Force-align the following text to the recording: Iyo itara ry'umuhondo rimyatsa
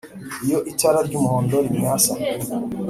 Iyo 0.45 0.57
itara 0.71 0.99
ry'umuhondo 1.07 1.55
rimyatsa 1.65 2.13